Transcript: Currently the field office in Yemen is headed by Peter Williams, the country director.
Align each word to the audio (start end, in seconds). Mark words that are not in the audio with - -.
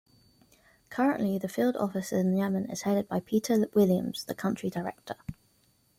Currently 0.89 1.37
the 1.37 1.47
field 1.47 1.75
office 1.77 2.11
in 2.11 2.35
Yemen 2.35 2.71
is 2.71 2.81
headed 2.81 3.07
by 3.07 3.19
Peter 3.19 3.69
Williams, 3.75 4.25
the 4.25 4.33
country 4.33 4.71
director. 4.71 5.13